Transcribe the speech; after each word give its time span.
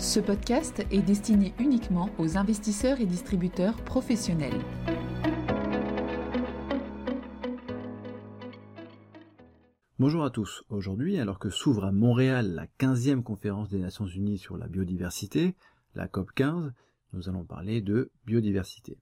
Ce 0.00 0.18
podcast 0.18 0.82
est 0.90 1.02
destiné 1.02 1.52
uniquement 1.58 2.08
aux 2.16 2.38
investisseurs 2.38 3.02
et 3.02 3.06
distributeurs 3.06 3.76
professionnels. 3.84 4.58
Bonjour 9.98 10.24
à 10.24 10.30
tous. 10.30 10.64
Aujourd'hui, 10.70 11.18
alors 11.18 11.38
que 11.38 11.50
s'ouvre 11.50 11.84
à 11.84 11.92
Montréal 11.92 12.54
la 12.54 12.66
15e 12.78 13.22
conférence 13.22 13.68
des 13.68 13.78
Nations 13.78 14.06
Unies 14.06 14.38
sur 14.38 14.56
la 14.56 14.68
biodiversité, 14.68 15.54
la 15.94 16.08
COP 16.08 16.32
15, 16.34 16.72
nous 17.12 17.28
allons 17.28 17.44
parler 17.44 17.82
de 17.82 18.10
biodiversité. 18.24 18.96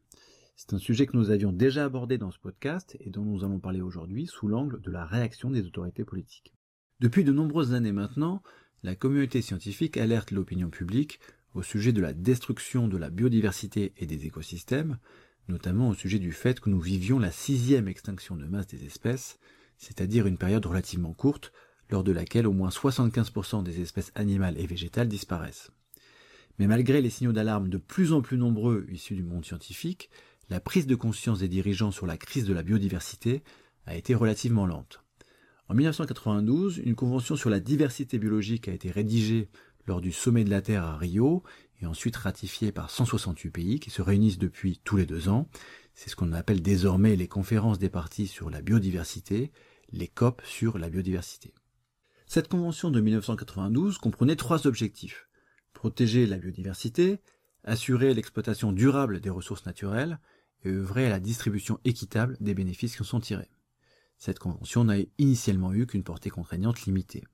C'est 0.57 0.75
un 0.75 0.79
sujet 0.79 1.07
que 1.07 1.17
nous 1.17 1.31
avions 1.31 1.53
déjà 1.53 1.85
abordé 1.85 2.19
dans 2.19 2.33
ce 2.33 2.41
podcast 2.41 2.97
et 2.99 3.11
dont 3.11 3.23
nous 3.23 3.45
allons 3.45 3.61
parler 3.61 3.83
aujourd'hui 3.83 4.27
sous 4.27 4.49
l'angle 4.49 4.81
de 4.81 4.91
la 4.91 5.05
réaction 5.05 5.53
des 5.53 5.65
autorités 5.65 6.05
politiques. 6.05 6.55
Depuis 6.99 7.23
de 7.23 7.33
nombreuses 7.33 7.73
années 7.73 7.93
maintenant, 7.93 8.43
la 8.83 8.95
communauté 8.95 9.43
scientifique 9.43 9.97
alerte 9.97 10.31
l'opinion 10.31 10.71
publique 10.71 11.21
au 11.55 11.63
sujet 11.63 11.93
de 11.93 12.01
la 12.01 12.13
destruction 12.13 12.89
de 12.89 12.97
la 12.97 13.11
biodiversité 13.11 13.93
et 13.97 14.07
des 14.07 14.27
écosystèmes, 14.27 14.99
notamment 15.49 15.89
au 15.89 15.95
sujet 15.95 16.19
du 16.19 16.33
fait 16.33 16.61
que 16.61 16.71
nous 16.71 16.81
vivions 16.81 17.19
la 17.19 17.33
sixième 17.33 17.89
extinction 17.89 18.37
de 18.37 18.45
masse 18.45 18.67
des 18.69 18.85
espèces, 18.85 19.39
c'est-à-dire 19.77 20.27
une 20.27 20.39
période 20.39 20.67
relativement 20.67 21.15
courte, 21.15 21.53
lors 21.91 22.05
de 22.05 22.13
laquelle 22.13 22.47
au 22.47 22.53
moins 22.53 22.69
75% 22.69 23.63
des 23.63 23.81
espèces 23.81 24.13
animales 24.15 24.59
et 24.59 24.67
végétales 24.67 25.09
disparaissent. 25.09 25.71
Mais 26.59 26.67
malgré 26.67 27.01
les 27.01 27.11
signaux 27.11 27.33
d'alarme 27.33 27.69
de 27.69 27.79
plus 27.79 28.13
en 28.13 28.21
plus 28.21 28.37
nombreux 28.37 28.87
issus 28.91 29.15
du 29.15 29.23
monde 29.23 29.45
scientifique, 29.45 30.11
la 30.51 30.61
prise 30.61 30.87
de 30.87 30.95
conscience 30.95 31.41
des 31.41 31.49
dirigeants 31.49 31.91
sur 31.91 32.07
la 32.07 32.17
crise 32.17 32.45
de 32.45 32.53
la 32.53 32.63
biodiversité 32.63 33.43
a 33.87 33.97
été 33.97 34.15
relativement 34.15 34.67
lente. 34.67 35.03
En 35.71 35.75
1992, 35.75 36.79
une 36.79 36.95
convention 36.95 37.37
sur 37.37 37.51
la 37.51 37.61
diversité 37.61 38.19
biologique 38.19 38.69
a 38.69 38.73
été 38.73 38.91
rédigée 38.91 39.51
lors 39.87 40.01
du 40.01 40.13
sommet 40.13 40.43
de 40.45 40.51
la 40.51 40.63
Terre 40.63 40.85
à 40.85 40.97
Rio 40.97 41.43
et 41.83 41.87
ensuite 41.87 42.17
ratifiée 42.17 42.73
par 42.73 42.89
168 42.89 43.51
pays 43.51 43.81
qui 43.81 43.91
se 43.91 44.01
réunissent 44.01 44.39
depuis 44.39 44.81
tous 44.83 44.97
les 44.97 45.05
deux 45.05 45.29
ans. 45.29 45.47
C'est 45.95 46.09
ce 46.09 46.17
qu'on 46.17 46.33
appelle 46.33 46.63
désormais 46.63 47.17
les 47.17 47.29
conférences 47.29 47.79
des 47.79 47.91
parties 47.91 48.29
sur 48.29 48.49
la 48.49 48.63
biodiversité, 48.63 49.53
les 49.93 50.09
COP 50.09 50.41
sur 50.43 50.79
la 50.79 50.89
biodiversité. 50.89 51.53
Cette 52.27 52.49
convention 52.49 52.91
de 52.91 53.03
1992 53.03 53.99
comprenait 53.99 54.37
trois 54.37 54.67
objectifs. 54.67 55.29
Protéger 55.75 56.25
la 56.25 56.39
biodiversité, 56.39 57.19
assurer 57.65 58.15
l'exploitation 58.15 58.73
durable 58.73 59.21
des 59.21 59.31
ressources 59.31 59.67
naturelles 59.67 60.19
et 60.65 60.71
œuvrer 60.71 61.07
à 61.07 61.11
la 61.11 61.21
distribution 61.21 61.79
équitable 61.85 62.39
des 62.41 62.55
bénéfices 62.55 62.97
qui 62.97 63.03
en 63.03 63.05
sont 63.05 63.21
tirés. 63.21 63.51
Cette 64.19 64.41
convention 64.41 64.85
n'a 64.85 64.97
initialement 65.19 65.73
eu 65.73 65.87
qu'une 65.87 66.03
portée 66.03 66.31
contraignante 66.31 66.83
limitée. 66.83 67.25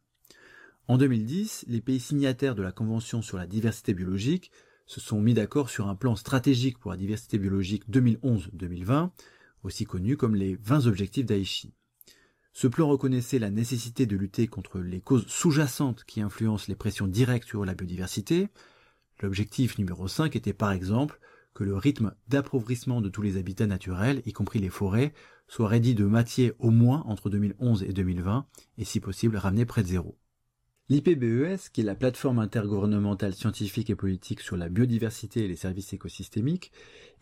En 0.86 0.98
2010, 0.98 1.64
les 1.68 1.80
pays 1.80 2.00
signataires 2.00 2.54
de 2.54 2.62
la 2.62 2.72
Convention 2.72 3.22
sur 3.22 3.38
la 3.38 3.46
diversité 3.46 3.94
biologique 3.94 4.52
se 4.86 5.00
sont 5.00 5.20
mis 5.20 5.32
d'accord 5.32 5.70
sur 5.70 5.88
un 5.88 5.94
plan 5.94 6.14
stratégique 6.14 6.78
pour 6.78 6.90
la 6.90 6.98
diversité 6.98 7.38
biologique 7.38 7.88
2011-2020, 7.88 9.10
aussi 9.62 9.86
connu 9.86 10.18
comme 10.18 10.34
les 10.34 10.56
20 10.56 10.86
objectifs 10.86 11.24
d'Aichi. 11.24 11.72
Ce 12.52 12.66
plan 12.66 12.86
reconnaissait 12.86 13.38
la 13.38 13.50
nécessité 13.50 14.04
de 14.04 14.16
lutter 14.16 14.46
contre 14.46 14.78
les 14.78 15.00
causes 15.00 15.26
sous-jacentes 15.26 16.04
qui 16.04 16.20
influencent 16.20 16.66
les 16.68 16.76
pressions 16.76 17.06
directes 17.06 17.48
sur 17.48 17.64
la 17.64 17.74
biodiversité. 17.74 18.48
L'objectif 19.20 19.78
numéro 19.78 20.06
5 20.06 20.36
était 20.36 20.52
par 20.52 20.70
exemple 20.70 21.18
que 21.54 21.64
le 21.64 21.76
rythme 21.76 22.14
d'appauvrissement 22.28 23.00
de 23.00 23.08
tous 23.08 23.22
les 23.22 23.38
habitats 23.38 23.66
naturels, 23.66 24.22
y 24.26 24.32
compris 24.32 24.58
les 24.58 24.68
forêts, 24.68 25.14
soit 25.48 25.68
réduit 25.68 25.94
de 25.94 26.04
moitié 26.04 26.52
au 26.58 26.70
moins 26.70 27.02
entre 27.06 27.30
2011 27.30 27.82
et 27.82 27.92
2020, 27.92 28.46
et 28.78 28.84
si 28.84 29.00
possible 29.00 29.36
ramené 29.36 29.64
près 29.64 29.82
de 29.82 29.88
zéro. 29.88 30.18
L'IPBES, 30.90 31.70
qui 31.72 31.80
est 31.80 31.84
la 31.84 31.94
plateforme 31.94 32.38
intergouvernementale 32.38 33.34
scientifique 33.34 33.88
et 33.88 33.94
politique 33.94 34.40
sur 34.40 34.58
la 34.58 34.68
biodiversité 34.68 35.44
et 35.44 35.48
les 35.48 35.56
services 35.56 35.94
écosystémiques, 35.94 36.72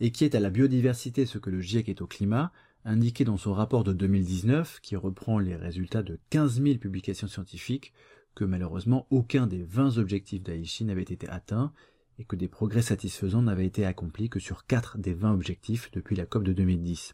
et 0.01 0.11
qui 0.11 0.25
est 0.25 0.35
à 0.35 0.41
la 0.41 0.49
biodiversité 0.49 1.25
ce 1.25 1.37
que 1.37 1.49
le 1.49 1.61
GIEC 1.61 1.87
est 1.87 2.01
au 2.01 2.07
climat, 2.07 2.51
indiquait 2.83 3.23
dans 3.23 3.37
son 3.37 3.53
rapport 3.53 3.85
de 3.85 3.93
2019, 3.93 4.81
qui 4.81 4.97
reprend 4.97 5.39
les 5.39 5.55
résultats 5.55 6.03
de 6.03 6.19
15 6.29 6.61
000 6.61 6.77
publications 6.77 7.27
scientifiques, 7.27 7.93
que 8.35 8.43
malheureusement 8.43 9.07
aucun 9.11 9.47
des 9.47 9.63
20 9.63 9.97
objectifs 9.97 10.43
d'Aichi 10.43 10.83
n'avait 10.83 11.03
été 11.03 11.29
atteint, 11.29 11.71
et 12.19 12.25
que 12.25 12.35
des 12.35 12.49
progrès 12.49 12.81
satisfaisants 12.81 13.43
n'avaient 13.43 13.65
été 13.65 13.85
accomplis 13.85 14.29
que 14.29 14.39
sur 14.39 14.65
4 14.65 14.97
des 14.97 15.13
20 15.13 15.33
objectifs 15.33 15.89
depuis 15.91 16.17
la 16.17 16.25
COP 16.25 16.43
de 16.43 16.51
2010. 16.51 17.13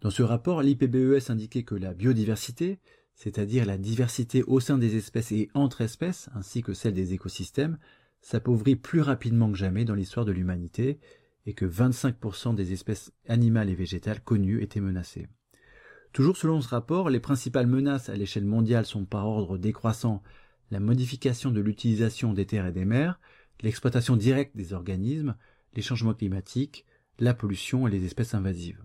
Dans 0.00 0.10
ce 0.10 0.22
rapport, 0.22 0.62
l'IPBES 0.62 1.30
indiquait 1.30 1.62
que 1.62 1.74
la 1.74 1.92
biodiversité, 1.92 2.78
c'est-à-dire 3.14 3.66
la 3.66 3.76
diversité 3.76 4.42
au 4.44 4.58
sein 4.58 4.78
des 4.78 4.96
espèces 4.96 5.30
et 5.32 5.50
entre 5.52 5.82
espèces, 5.82 6.30
ainsi 6.34 6.62
que 6.62 6.72
celle 6.72 6.94
des 6.94 7.12
écosystèmes, 7.12 7.78
s'appauvrit 8.22 8.76
plus 8.76 9.02
rapidement 9.02 9.50
que 9.50 9.58
jamais 9.58 9.84
dans 9.84 9.94
l'histoire 9.94 10.24
de 10.24 10.32
l'humanité, 10.32 10.98
et 11.46 11.54
que 11.54 11.64
25% 11.64 12.54
des 12.54 12.72
espèces 12.72 13.12
animales 13.28 13.70
et 13.70 13.74
végétales 13.74 14.22
connues 14.22 14.62
étaient 14.62 14.80
menacées. 14.80 15.28
Toujours 16.12 16.36
selon 16.36 16.60
ce 16.60 16.68
rapport, 16.68 17.08
les 17.08 17.20
principales 17.20 17.66
menaces 17.66 18.08
à 18.08 18.16
l'échelle 18.16 18.44
mondiale 18.44 18.86
sont 18.86 19.04
par 19.04 19.26
ordre 19.26 19.58
décroissant 19.58 20.22
la 20.70 20.80
modification 20.80 21.50
de 21.50 21.60
l'utilisation 21.60 22.32
des 22.32 22.46
terres 22.46 22.66
et 22.66 22.72
des 22.72 22.84
mers, 22.84 23.20
l'exploitation 23.62 24.16
directe 24.16 24.56
des 24.56 24.72
organismes, 24.72 25.36
les 25.74 25.82
changements 25.82 26.14
climatiques, 26.14 26.84
la 27.18 27.34
pollution 27.34 27.86
et 27.86 27.90
les 27.90 28.04
espèces 28.04 28.34
invasives. 28.34 28.82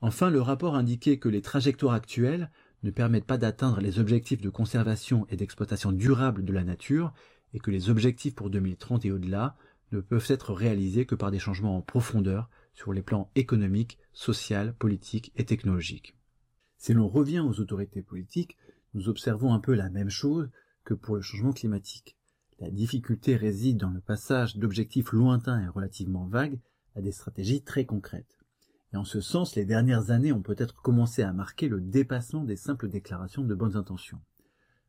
Enfin, 0.00 0.30
le 0.30 0.40
rapport 0.40 0.76
indiquait 0.76 1.18
que 1.18 1.28
les 1.28 1.42
trajectoires 1.42 1.94
actuelles 1.94 2.50
ne 2.84 2.90
permettent 2.90 3.24
pas 3.24 3.38
d'atteindre 3.38 3.80
les 3.80 3.98
objectifs 3.98 4.40
de 4.40 4.50
conservation 4.50 5.26
et 5.30 5.36
d'exploitation 5.36 5.90
durable 5.90 6.44
de 6.44 6.52
la 6.52 6.64
nature 6.64 7.12
et 7.52 7.58
que 7.58 7.70
les 7.70 7.90
objectifs 7.90 8.34
pour 8.34 8.50
2030 8.50 9.04
et 9.06 9.10
au-delà 9.10 9.56
ne 9.90 10.00
peuvent 10.00 10.26
être 10.28 10.52
réalisés 10.52 11.06
que 11.06 11.14
par 11.14 11.30
des 11.30 11.38
changements 11.38 11.76
en 11.76 11.82
profondeur 11.82 12.48
sur 12.74 12.92
les 12.92 13.02
plans 13.02 13.30
économiques, 13.34 13.98
social, 14.12 14.74
politiques 14.74 15.32
et 15.34 15.44
technologiques. 15.44 16.14
Si 16.76 16.92
l'on 16.92 17.08
revient 17.08 17.40
aux 17.40 17.58
autorités 17.58 18.02
politiques, 18.02 18.56
nous 18.94 19.08
observons 19.08 19.52
un 19.52 19.58
peu 19.58 19.74
la 19.74 19.90
même 19.90 20.10
chose 20.10 20.50
que 20.84 20.94
pour 20.94 21.16
le 21.16 21.22
changement 21.22 21.52
climatique. 21.52 22.16
La 22.60 22.70
difficulté 22.70 23.36
réside 23.36 23.78
dans 23.78 23.90
le 23.90 24.00
passage 24.00 24.56
d'objectifs 24.56 25.12
lointains 25.12 25.60
et 25.60 25.68
relativement 25.68 26.26
vagues 26.26 26.60
à 26.94 27.00
des 27.00 27.12
stratégies 27.12 27.62
très 27.62 27.84
concrètes. 27.84 28.37
Et 28.92 28.96
en 28.96 29.04
ce 29.04 29.20
sens, 29.20 29.54
les 29.54 29.64
dernières 29.64 30.10
années 30.10 30.32
ont 30.32 30.42
peut-être 30.42 30.80
commencé 30.80 31.22
à 31.22 31.32
marquer 31.32 31.68
le 31.68 31.80
dépassement 31.80 32.44
des 32.44 32.56
simples 32.56 32.88
déclarations 32.88 33.44
de 33.44 33.54
bonnes 33.54 33.76
intentions. 33.76 34.20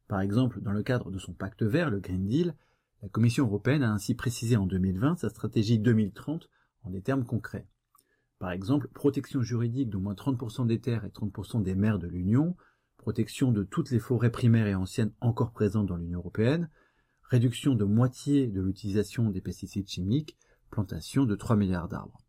Par 0.07 0.21
exemple, 0.21 0.61
dans 0.61 0.71
le 0.71 0.83
cadre 0.83 1.11
de 1.11 1.19
son 1.19 1.33
pacte 1.33 1.63
vert, 1.63 1.89
le 1.89 1.99
Green 1.99 2.25
Deal, 2.25 2.55
la 3.01 3.09
Commission 3.09 3.45
européenne 3.45 3.83
a 3.83 3.91
ainsi 3.91 4.15
précisé 4.15 4.57
en 4.57 4.65
2020 4.65 5.17
sa 5.17 5.29
stratégie 5.29 5.79
2030 5.79 6.49
en 6.83 6.89
des 6.89 7.01
termes 7.01 7.25
concrets. 7.25 7.67
Par 8.39 8.51
exemple, 8.51 8.87
protection 8.87 9.41
juridique 9.41 9.89
d'au 9.89 9.99
moins 9.99 10.13
30% 10.13 10.65
des 10.65 10.79
terres 10.79 11.05
et 11.05 11.09
30% 11.09 11.61
des 11.61 11.75
mers 11.75 11.99
de 11.99 12.07
l'Union, 12.07 12.55
protection 12.97 13.51
de 13.51 13.63
toutes 13.63 13.91
les 13.91 13.99
forêts 13.99 14.31
primaires 14.31 14.67
et 14.67 14.75
anciennes 14.75 15.11
encore 15.19 15.51
présentes 15.51 15.87
dans 15.87 15.97
l'Union 15.97 16.19
européenne, 16.19 16.69
réduction 17.23 17.75
de 17.75 17.83
moitié 17.83 18.47
de 18.47 18.61
l'utilisation 18.61 19.29
des 19.29 19.41
pesticides 19.41 19.89
chimiques, 19.89 20.37
plantation 20.71 21.25
de 21.25 21.35
3 21.35 21.57
milliards 21.57 21.89
d'arbres. 21.89 22.19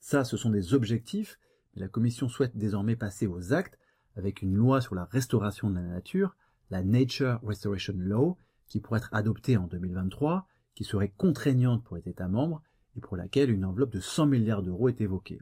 Ça, 0.00 0.24
ce 0.24 0.36
sont 0.36 0.50
des 0.50 0.74
objectifs, 0.74 1.38
mais 1.74 1.82
la 1.82 1.88
Commission 1.88 2.28
souhaite 2.28 2.56
désormais 2.56 2.96
passer 2.96 3.26
aux 3.26 3.52
actes 3.52 3.78
avec 4.16 4.42
une 4.42 4.54
loi 4.54 4.80
sur 4.80 4.94
la 4.94 5.04
restauration 5.04 5.70
de 5.70 5.76
la 5.76 5.82
nature, 5.82 6.36
la 6.70 6.82
Nature 6.82 7.38
Restoration 7.42 7.94
Law, 7.96 8.36
qui 8.66 8.80
pourrait 8.80 8.98
être 8.98 9.12
adoptée 9.12 9.56
en 9.56 9.66
2023, 9.66 10.46
qui 10.74 10.84
serait 10.84 11.12
contraignante 11.16 11.84
pour 11.84 11.96
les 11.96 12.08
États 12.08 12.28
membres 12.28 12.62
et 12.96 13.00
pour 13.00 13.16
laquelle 13.16 13.50
une 13.50 13.64
enveloppe 13.64 13.92
de 13.92 14.00
100 14.00 14.26
milliards 14.26 14.62
d'euros 14.62 14.88
est 14.88 15.00
évoquée. 15.00 15.40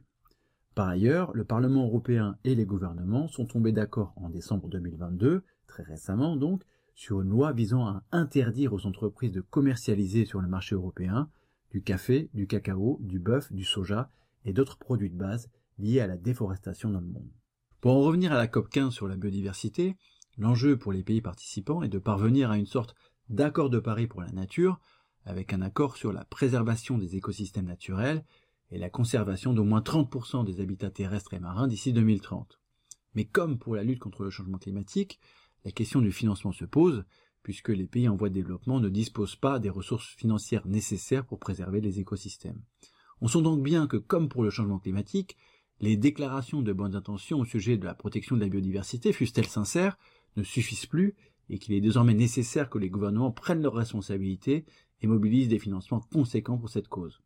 Par 0.75 0.87
ailleurs, 0.87 1.31
le 1.33 1.45
Parlement 1.45 1.85
européen 1.85 2.37
et 2.43 2.55
les 2.55 2.65
gouvernements 2.65 3.27
sont 3.27 3.45
tombés 3.45 3.71
d'accord 3.71 4.13
en 4.17 4.29
décembre 4.29 4.69
2022, 4.69 5.43
très 5.67 5.83
récemment 5.83 6.35
donc, 6.35 6.63
sur 6.95 7.21
une 7.21 7.29
loi 7.29 7.53
visant 7.53 7.87
à 7.87 8.03
interdire 8.11 8.73
aux 8.73 8.85
entreprises 8.85 9.31
de 9.31 9.41
commercialiser 9.41 10.25
sur 10.25 10.41
le 10.41 10.47
marché 10.47 10.75
européen 10.75 11.29
du 11.71 11.81
café, 11.81 12.29
du 12.33 12.45
cacao, 12.47 12.97
du 13.01 13.19
bœuf, 13.19 13.51
du 13.53 13.63
soja 13.63 14.09
et 14.45 14.53
d'autres 14.53 14.77
produits 14.77 15.09
de 15.09 15.17
base 15.17 15.49
liés 15.77 15.99
à 15.99 16.07
la 16.07 16.17
déforestation 16.17 16.89
dans 16.89 17.01
le 17.01 17.07
monde. 17.07 17.31
Pour 17.81 17.93
en 17.93 18.01
revenir 18.01 18.33
à 18.33 18.37
la 18.37 18.47
COP 18.47 18.69
15 18.69 18.93
sur 18.93 19.07
la 19.07 19.15
biodiversité, 19.15 19.95
l'enjeu 20.37 20.77
pour 20.77 20.91
les 20.91 21.03
pays 21.03 21.21
participants 21.21 21.81
est 21.81 21.89
de 21.89 21.99
parvenir 21.99 22.51
à 22.51 22.57
une 22.57 22.65
sorte 22.65 22.95
d'accord 23.29 23.69
de 23.69 23.79
Paris 23.79 24.07
pour 24.07 24.21
la 24.21 24.31
nature, 24.31 24.79
avec 25.25 25.53
un 25.53 25.61
accord 25.61 25.95
sur 25.95 26.11
la 26.11 26.25
préservation 26.25 26.97
des 26.97 27.15
écosystèmes 27.15 27.67
naturels 27.67 28.25
et 28.71 28.77
la 28.77 28.89
conservation 28.89 29.53
d'au 29.53 29.63
moins 29.63 29.81
30% 29.81 30.45
des 30.45 30.59
habitats 30.59 30.91
terrestres 30.91 31.33
et 31.33 31.39
marins 31.39 31.67
d'ici 31.67 31.93
2030. 31.93 32.59
Mais 33.15 33.25
comme 33.25 33.57
pour 33.57 33.75
la 33.75 33.83
lutte 33.83 33.99
contre 33.99 34.23
le 34.23 34.29
changement 34.29 34.57
climatique, 34.57 35.19
la 35.65 35.71
question 35.71 36.01
du 36.01 36.11
financement 36.11 36.51
se 36.51 36.65
pose, 36.65 37.05
puisque 37.43 37.69
les 37.69 37.87
pays 37.87 38.07
en 38.07 38.15
voie 38.15 38.29
de 38.29 38.33
développement 38.33 38.79
ne 38.79 38.89
disposent 38.89 39.35
pas 39.35 39.59
des 39.59 39.69
ressources 39.69 40.15
financières 40.15 40.67
nécessaires 40.67 41.25
pour 41.25 41.39
préserver 41.39 41.81
les 41.81 41.99
écosystèmes. 41.99 42.61
On 43.21 43.27
sent 43.27 43.41
donc 43.41 43.61
bien 43.61 43.87
que, 43.87 43.97
comme 43.97 44.29
pour 44.29 44.43
le 44.43 44.49
changement 44.49 44.79
climatique, 44.79 45.37
les 45.79 45.97
déclarations 45.97 46.61
de 46.61 46.73
bonnes 46.73 46.95
intentions 46.95 47.39
au 47.39 47.45
sujet 47.45 47.77
de 47.77 47.85
la 47.85 47.93
protection 47.93 48.35
de 48.35 48.41
la 48.41 48.49
biodiversité, 48.49 49.13
fussent-elles 49.13 49.47
sincères, 49.47 49.97
ne 50.35 50.43
suffisent 50.43 50.85
plus 50.85 51.15
et 51.49 51.57
qu'il 51.57 51.73
est 51.73 51.81
désormais 51.81 52.13
nécessaire 52.13 52.69
que 52.69 52.77
les 52.77 52.89
gouvernements 52.89 53.31
prennent 53.31 53.61
leurs 53.61 53.73
responsabilités 53.73 54.65
et 55.01 55.07
mobilisent 55.07 55.47
des 55.47 55.59
financements 55.59 56.01
conséquents 56.11 56.57
pour 56.57 56.69
cette 56.69 56.87
cause. 56.87 57.21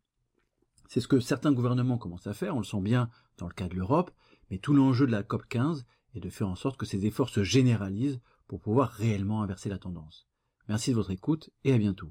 C'est 0.88 1.00
ce 1.00 1.08
que 1.08 1.20
certains 1.20 1.52
gouvernements 1.52 1.98
commencent 1.98 2.26
à 2.26 2.34
faire, 2.34 2.54
on 2.54 2.60
le 2.60 2.64
sent 2.64 2.80
bien 2.80 3.10
dans 3.38 3.48
le 3.48 3.54
cas 3.54 3.68
de 3.68 3.74
l'Europe, 3.74 4.10
mais 4.50 4.58
tout 4.58 4.74
l'enjeu 4.74 5.06
de 5.06 5.12
la 5.12 5.22
COP 5.22 5.46
15 5.48 5.84
est 6.14 6.20
de 6.20 6.30
faire 6.30 6.48
en 6.48 6.54
sorte 6.54 6.76
que 6.76 6.86
ces 6.86 7.06
efforts 7.06 7.30
se 7.30 7.42
généralisent 7.42 8.20
pour 8.46 8.60
pouvoir 8.60 8.90
réellement 8.90 9.42
inverser 9.42 9.68
la 9.68 9.78
tendance. 9.78 10.28
Merci 10.68 10.90
de 10.90 10.96
votre 10.96 11.10
écoute 11.10 11.50
et 11.64 11.72
à 11.72 11.78
bientôt. 11.78 12.10